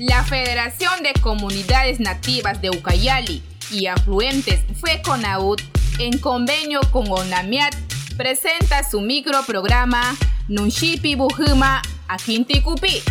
[0.00, 5.60] La Federación de Comunidades Nativas de Ucayali y Afluentes fue FECONAUD,
[6.00, 7.76] en convenio con ONAMIAT,
[8.16, 10.16] presenta su microprograma
[10.48, 13.02] Nunshipi Bujuma Akintikupi,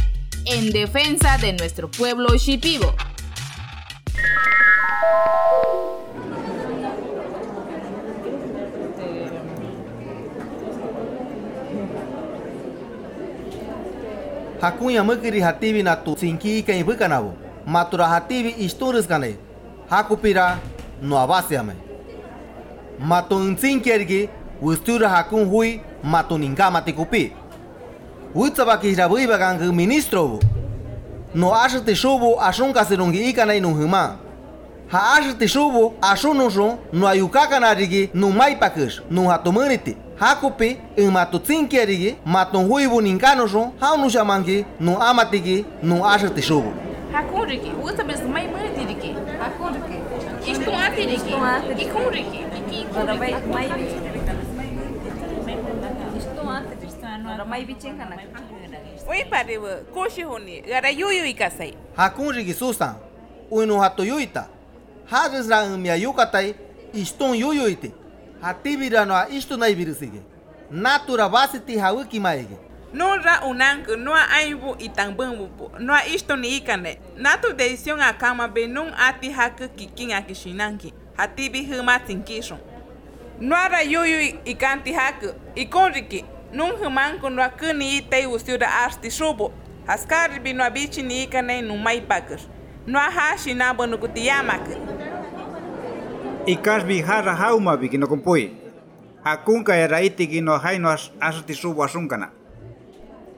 [0.44, 2.94] en defensa de nuestro pueblo shipibo.
[14.64, 17.34] Hakunya mekiri hatibi na tu sinki ike ibu kanabo.
[17.68, 19.36] Matura hatibi isturis kane.
[19.90, 20.58] Hakupira
[21.02, 21.74] no abasiame.
[23.00, 24.30] Matun sinkergi
[24.62, 27.32] ustura hakun hui matuningama tikupi.
[28.36, 30.40] Uitsabaki rabuiba kangu ministro.
[31.36, 34.16] No ashe te shubu ashunka serungi ika nainu huma.
[34.88, 43.72] haasha tisubo asu nusun no ayukakanarigi nun maipakus nun hatumaniti hakupi imatutinkiarigi matun huibu ninkanusun
[43.80, 46.74] haunullamanki nun amatigi nun asha tisubo
[47.14, 49.94] hakunriki utabes maimantiriki hakunriki
[51.08, 51.30] riki,
[51.84, 54.04] ikunriki ikunriki
[59.10, 61.74] Oi, paribu, koshi honi, gara yuyu ikasai.
[61.96, 62.96] Hakun rigi susan,
[63.52, 64.48] uinu hatu yuita,
[65.06, 65.28] ハ
[65.98, 66.56] よかたい、
[66.94, 67.92] イストンヨヨイテ、
[68.42, 70.22] ハティビラのアイストナイビルセゲ、
[70.72, 72.74] ナトラバセティハウキマイゲ。
[72.94, 77.00] No ra unanku, no aimbu y tambumbu, no isto ni ikane.
[77.18, 80.24] Na tu decisión a cama be nun ati haku kikin a
[81.18, 82.60] hatibi huma tinkishon.
[83.40, 86.24] No ra yuyu ikanti kanti haku,
[86.54, 89.52] nun humanku no akuni ite y usiura arsti shubo,
[89.88, 92.40] haskaribi no abichi ni ikane nun maipakur.
[92.86, 94.93] No aha shinabu nukutiyamakur.
[96.46, 98.08] ikas bihara hauma biki no.
[99.24, 102.30] Hakun kaya raiti ki no haino as, asati subo asunkana.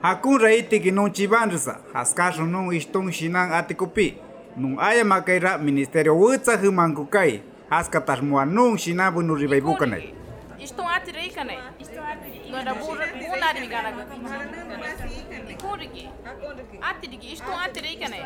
[0.01, 4.17] Hakun raiti ki nun chibandusa, haskasu nun istung shinan atikupi.
[4.57, 10.01] Nun aya makaira ministerio wutsa humangukai, haskatas mua nun shinabu nuribaibukanai.
[10.01, 10.24] Ikoni.
[10.65, 11.57] Istoatri ikane.
[11.79, 12.51] Istoatri.
[12.51, 16.09] Ganda burra gunar mi que Ikorgi.
[16.81, 16.93] a
[17.33, 18.19] Istoatri ikane.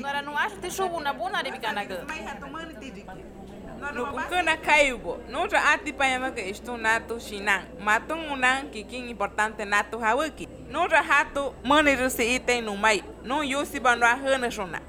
[0.00, 1.82] Nora não acho te shobu na bunar mi gana.
[3.94, 5.18] Nukuna kaibo.
[5.30, 7.62] Nutra ati payamaka isto nato shinan.
[7.80, 10.46] Matung unan kikin importante nato hawiki.
[10.70, 13.02] Nutra hatu mani rusi ite numai.
[13.24, 14.80] Nun yusi banwa hana shona.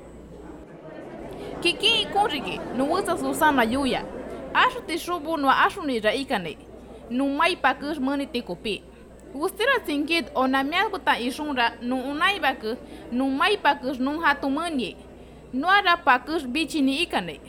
[1.62, 2.60] Kikin ikorgi.
[2.76, 4.04] Nuwasa susana yuya.
[4.54, 6.58] asu te subu no asu ni ra ikane
[7.10, 7.58] nu mai
[8.00, 8.82] mani te kopi
[9.34, 12.52] ustera singket ona mial ku ta isung nu unai ba
[13.12, 14.96] numai pakus mai hatu mani
[15.54, 17.40] nu ara pa kus bichi ni ikane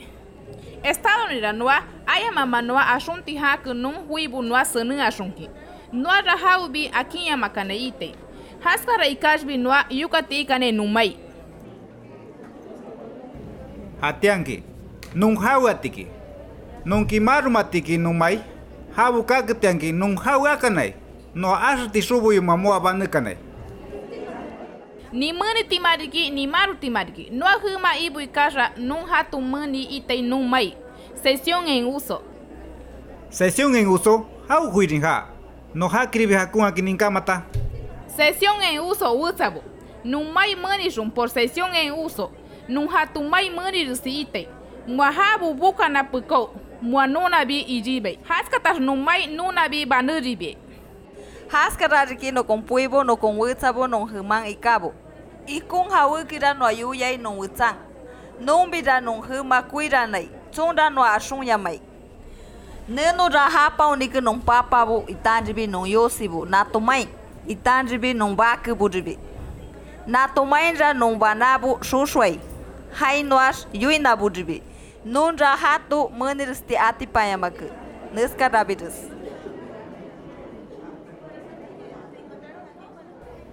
[0.83, 1.67] estado ni ra nu
[2.05, 5.49] aya mama nua, asu ti ha nung nu hui bu nua asu asu ki
[5.93, 6.09] nu
[6.91, 7.29] aki
[7.87, 8.15] ite.
[8.63, 11.09] Haskara ikashbi bi yukati ikane numai.
[11.09, 11.17] mai.
[14.01, 14.63] Atianki,
[15.15, 16.07] nung hawa tiki.
[16.85, 18.39] Nung kimarumatiki numai.
[18.95, 20.93] Habu kakatianki nung hawakanai.
[21.35, 23.37] No asati subu yumamu abanukanai.
[25.11, 27.29] Ni mani timariki ni maru timariki.
[27.31, 30.75] Noa huma ibu ikasha num hatu mani ite numai.
[31.23, 32.21] Sesión en uso.
[33.29, 35.29] Sesión en uso, hau huirin ha.
[35.73, 37.43] No ha kribi hakun akininkamata.
[38.07, 39.61] Sesión en uso usabu.
[40.03, 42.31] Numai mani shun por sesión en uso.
[42.67, 44.47] Num hatu mai mani rusite.
[44.87, 46.53] Mwahabu buka na puko.
[46.91, 50.57] 我农民比伊滴呗，哈斯可咱农民农民比班人滴呗。
[51.49, 53.89] 哈斯可咱这口农朋友，农朋友咋办？
[53.89, 54.91] 农乡民卡办。
[55.45, 57.77] 伊公哈喂给咱农业员农务长，
[58.39, 61.79] 农民咱农乡民贵人嘞，种咱农啊松叶美。
[62.93, 63.97] 咱农咋哈办？
[63.97, 66.45] 那个农爸爸不伊当着比农幼师不？
[66.47, 66.97] 那他妈
[67.45, 69.17] 伊当着比农伯克不滴呗？
[70.05, 72.39] 那他妈咱农伯那不受水，
[72.91, 74.61] 嗨农乡有那不滴呗？
[75.03, 77.67] Nun rahat tu mâniris ti atipayamaku.
[78.13, 78.95] Nisca rabirus.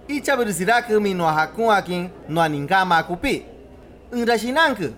[0.07, 3.45] Ichabirisiraku minu ahakun akin no aningama akupi.
[4.09, 4.91] Înrășinancă.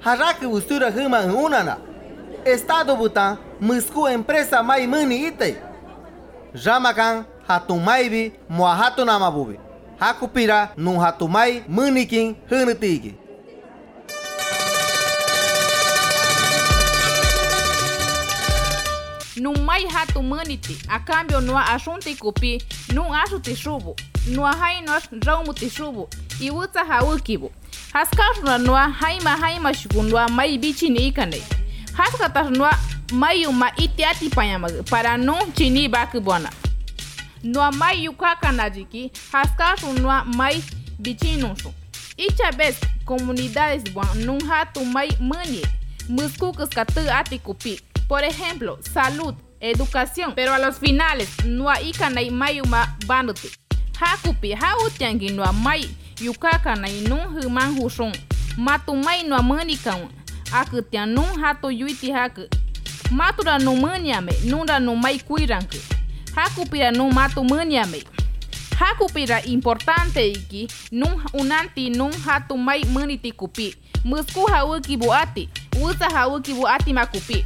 [0.00, 1.78] Haracă ustură hâmă în unana.
[2.42, 5.56] Estado butan mâscu empresa mai mâni itei.
[6.54, 9.58] Jamacan hatumaibi moahatunamabubi.
[9.98, 13.14] Hakupira nun hatumai mânikin hânătigi.
[19.74, 20.76] Mai hatu maniti.
[20.88, 22.62] A cambio no ashunti kupi.
[22.92, 23.96] Num ashu tishubu.
[24.28, 26.08] No hai nos raumu tishubu.
[26.40, 27.50] I utsa haukibu.
[27.92, 31.42] Haskashuna noa haima haima shukundwa mai bichi ni ikane.
[31.92, 32.78] Haskatas noa
[33.12, 34.82] mai uma iti ati panyamaga.
[34.84, 36.50] Para non chini baku bona.
[37.42, 39.10] Noa mai yukaka najiki.
[39.32, 40.62] Haskashu noa mai
[41.00, 41.72] bichi nushu.
[42.16, 45.62] Icha vez comunidades buan nun hatu mai mani
[46.08, 47.80] muskukus katu ati kupi.
[48.08, 49.34] Por ejemplo, salud,
[49.70, 53.48] educación, pero a los finales no hay kanai mayuma banuti.
[53.98, 55.88] Hakupi hautiangi no mai
[56.20, 58.12] yukaka na nun human hushon.
[58.56, 60.08] Matu mai no mani kan.
[60.52, 62.42] Akutian nun hatu yuiti haku.
[63.10, 65.76] Matura no maniame, nunda no mai kuiranku.
[66.34, 68.04] Hakupira no matu maniame.
[68.78, 73.74] Hakupira importante iki nun unanti nun hatu mai maniti kupi.
[74.04, 75.48] Musku hawuki buati,
[75.82, 77.44] usa hawuki buati makupi.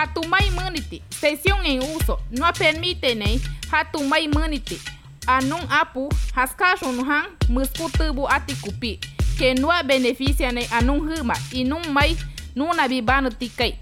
[0.00, 3.38] Hatu mai maniti, sesión en uso, no permite ne
[3.70, 4.80] hatu mai maniti.
[5.26, 8.98] Anun apu, haskasho nuhan, musku tubu ati kupi.
[9.36, 12.16] Que no beneficia ne anun huma y nun mai
[12.54, 13.78] nuna vibano tikai.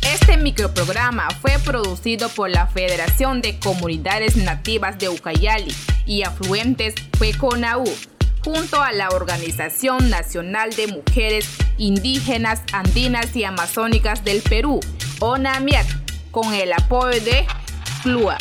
[0.00, 5.74] Este microprograma fue producido por la Federación de Comunidades Nativas de Ucayali
[6.06, 7.84] y Afluentes FECONAU,
[8.46, 11.48] junto a la Organización Nacional de Mujeres
[11.78, 14.78] Indígenas Andinas y Amazónicas del Perú,
[15.18, 15.84] ONAMIAC,
[16.30, 17.44] con el apoyo de
[18.04, 18.38] FLUA.